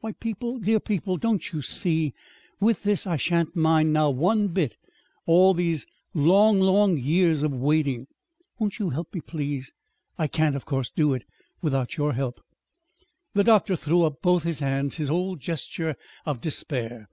Why, 0.00 0.10
people, 0.10 0.58
dear 0.58 0.80
people, 0.80 1.18
don't 1.18 1.52
you 1.52 1.62
see? 1.62 2.12
with 2.58 2.82
this 2.82 3.06
I 3.06 3.16
shan't 3.16 3.54
mind 3.54 3.92
now 3.92 4.10
one 4.10 4.48
bit 4.48 4.74
all 5.24 5.54
these 5.54 5.86
long, 6.12 6.58
long 6.58 6.96
years 6.98 7.44
of 7.44 7.52
waiting. 7.52 8.08
Won't 8.58 8.80
you 8.80 8.90
help 8.90 9.14
me 9.14 9.20
please? 9.20 9.70
I 10.18 10.26
can't, 10.26 10.56
of 10.56 10.66
course, 10.66 10.90
do 10.90 11.14
it 11.14 11.22
without 11.62 11.96
your 11.96 12.14
help." 12.14 12.40
The 13.34 13.44
doctor 13.44 13.76
threw 13.76 14.02
up 14.02 14.20
both 14.20 14.42
his 14.42 14.58
hands 14.58 14.96
his 14.96 15.10
old 15.12 15.38
gesture 15.38 15.94
of 16.26 16.40
despair. 16.40 17.06